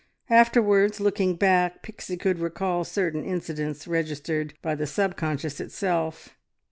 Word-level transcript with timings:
Afterwards, 0.31 0.99
looking 0.99 1.35
back, 1.35 1.83
Pixie 1.83 2.17
could 2.17 2.39
recall 2.39 2.83
certain 2.83 3.23
incidents 3.23 3.87
registered 3.87 4.55
by 4.63 4.73
the 4.73 4.87
sub 4.87 5.15
conscious 5.15 5.61
self. 5.71 6.35